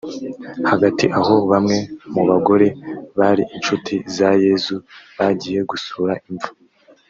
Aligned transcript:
hagati 0.69 1.05
aho 1.19 1.35
bamwe 1.51 1.77
mu 2.13 2.21
bagore 2.29 2.67
bari 3.19 3.43
incuti 3.55 3.95
za 4.15 4.29
yezu 4.43 4.75
bagiye 5.17 5.59
gusura 5.71 6.13
imva 6.29 6.49